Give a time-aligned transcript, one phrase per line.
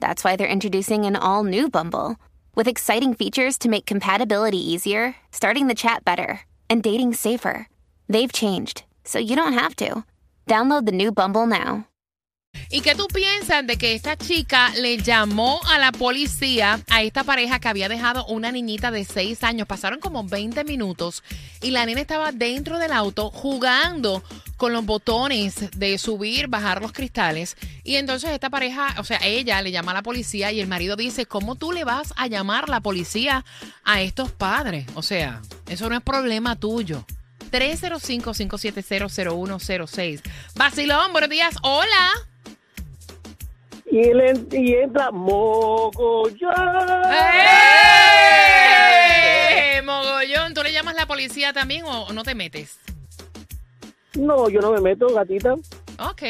[0.00, 2.16] that's why they're introducing an all new Bumble
[2.54, 7.68] with exciting features to make compatibility easier, starting the chat better, and dating safer.
[8.08, 10.04] They've changed, so you don't have to.
[10.46, 11.86] Download the new Bumble now.
[12.70, 17.22] ¿Y qué tú piensas de que esta chica le llamó a la policía a esta
[17.22, 19.68] pareja que había dejado una niñita de 6 años?
[19.68, 21.22] Pasaron como 20 minutos
[21.62, 24.22] y la nena estaba dentro del auto jugando
[24.56, 27.56] con los botones de subir, bajar los cristales.
[27.84, 30.96] Y entonces esta pareja, o sea, ella le llama a la policía y el marido
[30.96, 33.44] dice, ¿cómo tú le vas a llamar la policía
[33.84, 34.86] a estos padres?
[34.94, 37.04] O sea, eso no es problema tuyo.
[37.50, 40.20] 305-570-0106.
[40.56, 41.54] Basilón, buenos días.
[41.62, 42.10] Hola.
[43.90, 46.52] Y, él, y entra mogollón.
[48.68, 49.80] ¡Eh!
[49.84, 52.78] Mogollón, ¿tú le llamas a la policía también o no te metes?
[54.16, 55.54] No, yo no me meto, gatita.
[55.54, 56.22] Ok.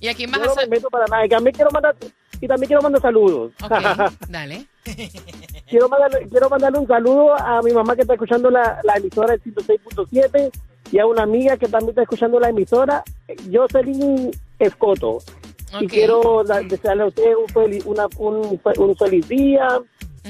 [0.00, 1.26] ¿Y a quién vas Yo no me meto para nada.
[1.26, 1.96] Y también quiero mandar,
[2.40, 3.52] y también quiero mandar saludos.
[3.62, 3.70] Ok,
[4.28, 4.66] dale.
[5.68, 9.32] quiero, mandarle, quiero mandarle un saludo a mi mamá que está escuchando la, la emisora
[9.36, 10.50] del 106.7
[10.92, 13.04] y a una amiga que también está escuchando la emisora,
[13.52, 15.18] Jocelyn Escoto.
[15.80, 15.90] Y Ok.
[15.90, 17.36] quiero desearle a ustedes
[17.84, 19.68] un un, fe- un feliz día.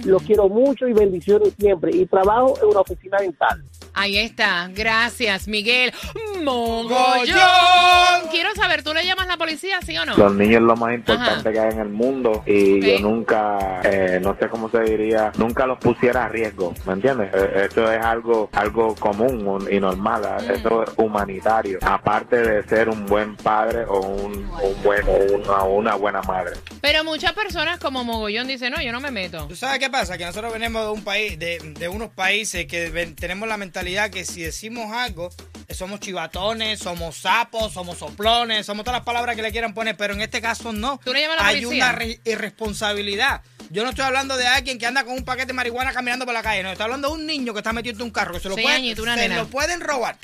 [0.04, 1.94] Los quiero mucho y bendiciones siempre.
[1.94, 3.64] Y trabajo en una oficina dental.
[3.92, 4.70] Ahí está.
[4.72, 5.92] Gracias, Miguel.
[6.42, 8.28] Mogollón.
[8.30, 10.16] Quiero saber, ¿tú le llamas la policía, sí o no?
[10.16, 11.52] Los niños es lo más importante Ajá.
[11.52, 15.66] que hay en el mundo y yo nunca, eh, no sé cómo se diría, nunca
[15.66, 17.30] los pusiera a riesgo, ¿me entiendes?
[17.34, 20.50] Eh, Eso es algo algo común y normal, Mm.
[20.50, 25.62] eso es humanitario, aparte de ser un buen padre o un, un buen, o una,
[25.64, 26.52] una buena madre.
[26.80, 29.46] Pero muchas personas como Mogollón dicen, no, yo no me meto.
[29.46, 30.18] ¿Tú sabes qué pasa?
[30.18, 34.10] Que nosotros venimos de un país, de, de unos países que ven- tenemos la mentalidad
[34.10, 35.30] que si decimos algo,
[35.74, 40.14] somos chivatones, somos sapos, somos soplones, somos todas las palabras que le quieran poner, pero
[40.14, 41.00] en este caso no.
[41.04, 41.84] ¿Tú le llamas a la Hay policía?
[41.84, 43.42] una re- irresponsabilidad.
[43.70, 46.34] Yo no estoy hablando de alguien que anda con un paquete de marihuana caminando por
[46.34, 48.40] la calle, no, estoy hablando de un niño que está metido en un carro, que
[48.40, 50.16] se lo, pueden, se lo pueden robar.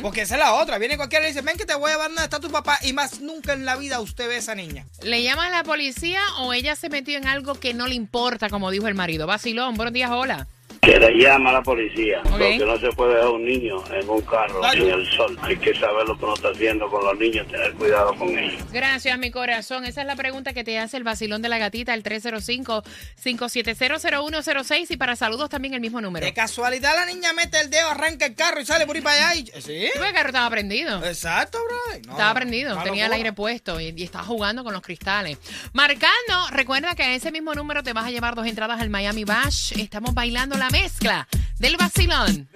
[0.00, 0.78] Porque esa es la otra.
[0.78, 2.94] Viene cualquiera y dice, ven que te voy a llevar donde está tu papá y
[2.94, 4.86] más nunca en la vida usted ve a esa niña.
[5.02, 8.48] ¿Le llamas a la policía o ella se metió en algo que no le importa,
[8.48, 9.26] como dijo el marido?
[9.26, 10.46] Vacilón, buenos días, hola.
[10.86, 12.28] Que le llama a la policía, Ok.
[12.30, 14.82] porque no se puede dejar un niño en un carro Ay.
[14.82, 15.36] en el sol.
[15.42, 18.62] Hay que saber lo que uno está haciendo con los niños, tener cuidado con ellos.
[18.72, 19.84] Gracias, mi corazón.
[19.84, 24.86] Esa es la pregunta que te hace el vacilón de la gatita, el 305-5700106.
[24.90, 26.24] Y para saludos también el mismo número.
[26.24, 29.30] De casualidad la niña mete el dedo, arranca el carro y sale por ahí para
[29.30, 29.40] allá.
[29.40, 29.46] Y...
[29.60, 29.86] ¿Sí?
[29.92, 31.04] El carro estaba prendido.
[31.04, 31.76] Exacto, bro.
[32.06, 35.36] No, Estaba prendido, tenía el aire puesto y, y estaba jugando con los cristales.
[35.72, 39.24] Marcando, recuerda que a ese mismo número te vas a llevar dos entradas al Miami
[39.24, 39.72] Bash.
[39.76, 41.26] Estamos bailando la mezcla
[41.58, 42.48] del vacilón.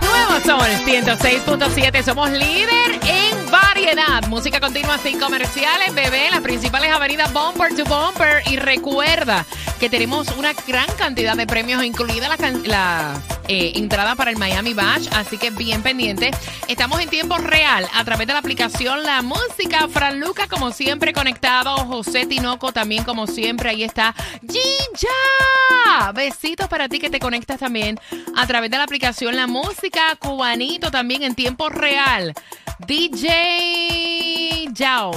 [0.00, 4.26] Nuevo Sol 106.7, somos líder en variedad.
[4.28, 8.42] Música continua sin comerciales, bebé, las principales avenidas Bumper to Bumper.
[8.50, 9.44] Y recuerda
[9.80, 12.28] que tenemos una gran cantidad de premios, incluida
[12.64, 16.30] la, eh, entrada para el Miami Bash, así que bien pendiente.
[16.68, 19.88] Estamos en tiempo real a través de la aplicación La Música.
[19.88, 21.76] Fran Luca, como siempre, conectado.
[21.86, 24.14] José Tinoco, también, como siempre, ahí está.
[24.40, 26.12] ¡Ginja!
[26.12, 27.98] Besitos para ti que te conectas también
[28.36, 30.16] a través de la aplicación La Música.
[30.18, 32.34] Cubanito también en tiempo real.
[32.86, 33.45] DJ
[34.72, 35.12] Yao.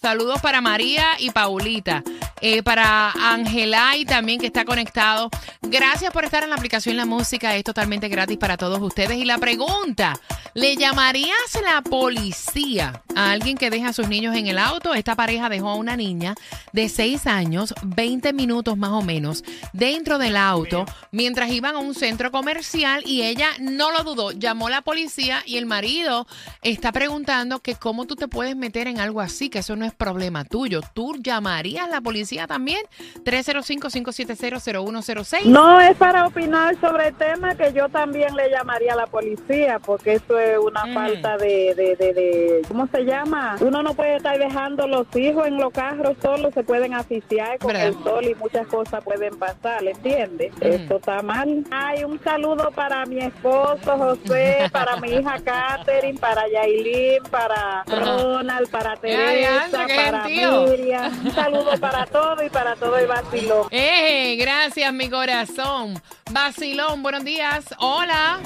[0.00, 2.02] Saludos para María y Paulita.
[2.46, 5.30] Eh, para Angelay también que está conectado.
[5.62, 7.56] Gracias por estar en la aplicación La Música.
[7.56, 9.16] Es totalmente gratis para todos ustedes.
[9.16, 10.20] Y la pregunta,
[10.52, 14.92] ¿le llamarías la policía a alguien que deja a sus niños en el auto?
[14.92, 16.34] Esta pareja dejó a una niña
[16.74, 19.42] de 6 años, 20 minutos más o menos,
[19.72, 24.32] dentro del auto mientras iban a un centro comercial y ella no lo dudó.
[24.32, 26.26] Llamó a la policía y el marido
[26.60, 29.94] está preguntando que cómo tú te puedes meter en algo así, que eso no es
[29.94, 30.82] problema tuyo.
[30.92, 32.80] ¿Tú llamarías a la policía también?
[33.24, 35.44] 305-570-0106.
[35.46, 39.78] No es para opinar sobre el tema que yo también le llamaría a la policía
[39.78, 40.94] porque eso es una Mm.
[40.94, 43.56] falta de, de, de, de- ¿cómo se llama?
[43.60, 47.68] Uno no puede estar dejando los hijos en los carros solos, se pueden asfixiar con
[47.68, 47.86] ¿Verdad?
[47.88, 50.52] el sol y muchas cosas pueden pasar, ¿entiendes?
[50.60, 51.64] Esto está mal.
[51.70, 57.84] Hay un saludo para mi esposo José, para mi hija Catherine, para Yailin, para.
[57.86, 60.24] Ronald, para Teresa, para.
[60.24, 61.12] Miriam.
[61.24, 63.68] Un saludo para todos todo y para todo el vacilón.
[63.70, 66.00] Eh, gracias, mi corazón.
[66.30, 67.66] Vacilón, buenos días.
[67.78, 68.40] Hola.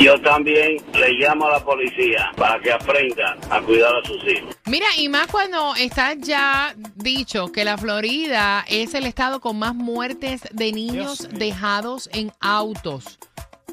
[0.00, 4.54] Yo también le llamo a la policía para que aprendan a cuidar a sus hijos.
[4.66, 9.74] Mira, y más cuando está ya dicho que la Florida es el estado con más
[9.74, 11.38] muertes de niños Dios mío.
[11.38, 13.18] dejados en autos.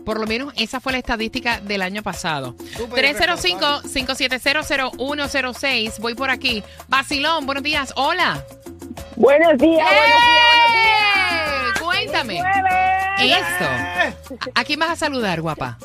[0.05, 2.55] Por lo menos esa fue la estadística del año pasado.
[2.77, 5.99] Súper 305-570-0106.
[5.99, 6.63] Voy por aquí.
[6.87, 7.91] Vacilón, buenos días.
[7.95, 8.41] Hola.
[9.15, 11.79] Buenos días, ¡Eh!
[11.81, 12.41] Cuéntame.
[13.19, 14.35] Eso.
[14.53, 15.77] ¿A quién vas a saludar, guapa?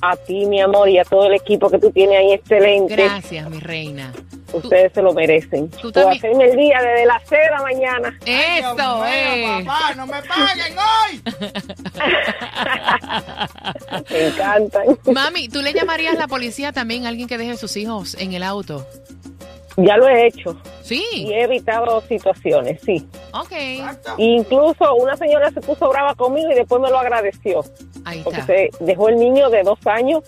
[0.00, 2.96] A ti, mi amor, y a todo el equipo que tú tienes ahí, excelente.
[2.96, 4.12] Gracias, mi reina.
[4.52, 5.70] Ustedes se lo merecen.
[5.70, 8.18] tú también- hacerme el día desde las 6 de la mañana.
[8.26, 9.64] Eso, Dios mío, eh.
[9.64, 11.22] papá, no me paguen hoy.
[14.10, 14.98] Me encantan.
[15.12, 18.32] Mami, ¿tú le llamarías a la policía también a alguien que deje sus hijos en
[18.34, 18.86] el auto?
[19.76, 21.04] Ya lo he hecho y Sí.
[21.32, 23.06] he evitado situaciones, sí.
[23.32, 23.52] Ok.
[24.18, 27.64] Incluso una señora se puso brava conmigo y después me lo agradeció.
[28.04, 28.52] Ahí Porque está.
[28.52, 30.22] se dejó el niño de dos años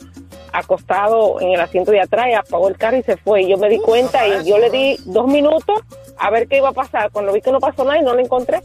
[0.52, 3.42] acostado en el asiento de atrás y apagó el carro y se fue.
[3.42, 5.80] Y yo me di cuenta y yo le di dos minutos
[6.16, 7.10] a ver qué iba a pasar.
[7.10, 8.60] Cuando vi que no pasó nada y no lo encontré,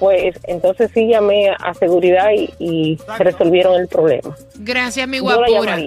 [0.00, 4.34] pues entonces sí llamé a seguridad y, y resolvieron el problema.
[4.56, 5.78] Gracias, mi Yo la guapura.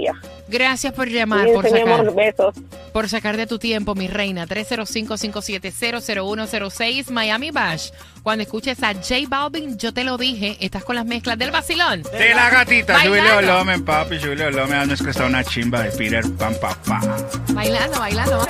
[0.47, 2.53] Gracias por llamar, por sacar, besos.
[2.91, 4.45] por sacar de tu tiempo, mi reina.
[4.45, 7.89] 305-570-0106 Miami Bash.
[8.21, 12.03] Cuando escuches a J Balvin, yo te lo dije, estás con las mezclas del vacilón.
[12.03, 14.73] De la gatita, subile volumen, papi, subile volumen.
[14.73, 17.01] Hazme es que está una chimba de Peter Pan, papá.
[17.53, 18.45] Bailando, bailando.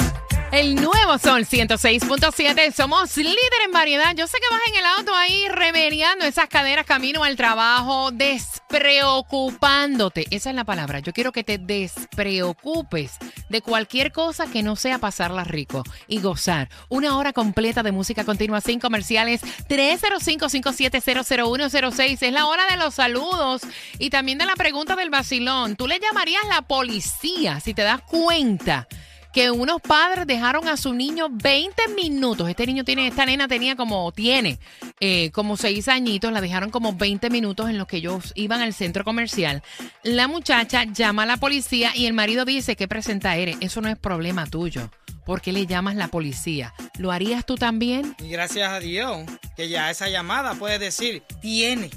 [0.54, 2.72] El nuevo Sol 106.7.
[2.74, 3.34] Somos líder
[3.66, 4.14] en variedad.
[4.16, 10.28] Yo sé que vas en el auto ahí remediando esas caderas camino al trabajo, despreocupándote.
[10.30, 11.00] Esa es la palabra.
[11.00, 13.14] Yo quiero que te despreocupes
[13.50, 16.70] de cualquier cosa que no sea pasarla rico y gozar.
[16.88, 19.42] Una hora completa de música continua sin comerciales.
[19.70, 22.22] 305-5700106.
[22.22, 23.64] Es la hora de los saludos
[23.98, 25.78] y también de la pregunta del vacilón.
[25.78, 28.88] ¿Tú le llamarías la policía si te das cuenta?
[29.34, 32.48] Que unos padres dejaron a su niño 20 minutos.
[32.48, 34.60] Este niño tiene, esta nena tenía como, tiene
[35.00, 38.74] eh, como 6 añitos, la dejaron como 20 minutos en los que ellos iban al
[38.74, 39.64] centro comercial.
[40.04, 43.58] La muchacha llama a la policía y el marido dice, ¿qué presenta eres?
[43.60, 44.92] Eso no es problema tuyo.
[45.26, 46.74] ¿Por qué le llamas la policía?
[47.00, 48.16] ¿Lo harías tú también?
[48.24, 49.26] Y gracias a Dios
[49.56, 51.90] que ya esa llamada puede decir, tiene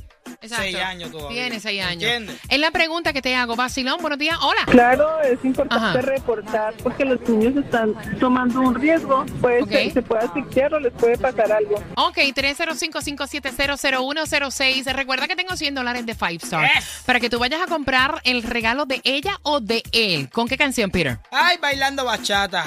[0.43, 1.43] seis años todavía.
[1.43, 2.03] Tiene 6 años.
[2.05, 2.37] ¿Entiendes?
[2.49, 3.56] Es la pregunta que te hago.
[3.56, 4.37] Vacilón, buenos días.
[4.41, 4.61] Hola.
[4.67, 6.00] Claro, es importante Ajá.
[6.00, 9.71] reportar porque los niños están tomando un riesgo, pues Ok.
[9.71, 11.77] se, se puede asfixiar o les puede pasar algo.
[11.97, 14.85] Ok, 305-570-0106.
[14.93, 17.03] Recuerda que tengo 100 dólares de Five Star Yes.
[17.06, 20.29] para que tú vayas a comprar el regalo de ella o de él.
[20.31, 21.19] ¿Con qué canción, Peter?
[21.31, 22.65] Ay, bailando bachata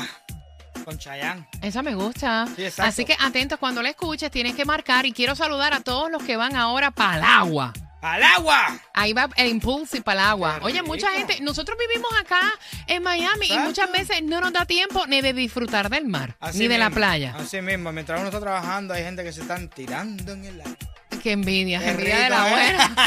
[0.90, 1.46] con Chayanne.
[1.62, 2.48] Esa me gusta.
[2.56, 2.66] Sí.
[2.80, 5.06] Así que atentos cuando la escuches, tienes que marcar.
[5.06, 7.74] Y quiero saludar a todos los que van ahora para el agua.
[8.02, 8.80] ¡Al agua!
[8.94, 10.60] Ahí va el impulso y para el agua.
[10.62, 12.40] Oye, mucha gente, nosotros vivimos acá
[12.88, 16.60] en Miami y muchas veces no nos da tiempo ni de disfrutar del mar, Así
[16.60, 17.36] ni de la playa.
[17.38, 20.78] Así mismo, mientras uno está trabajando, hay gente que se están tirando en el agua.
[21.22, 22.52] Qué envidia, Qué envidia de la ¿eh?
[22.52, 22.96] buena.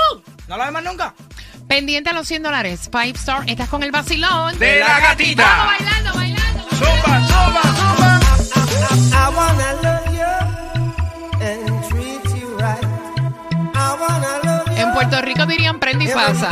[0.49, 1.13] No lo ves más nunca.
[1.67, 2.89] Pendiente a los 100 dólares.
[2.91, 4.59] Five Star, estás con el vacilón.
[4.59, 5.65] De la Vamos gatita.
[5.67, 6.63] bailando, bailando.
[6.71, 8.19] Zumba, zumba, zumba.
[9.13, 10.50] I wanna love you
[15.01, 16.51] Puerto Rico dirían prende y pasa.